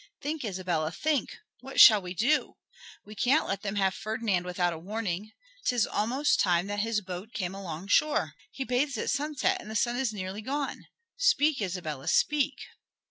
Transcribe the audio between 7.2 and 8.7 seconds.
came alongshore. He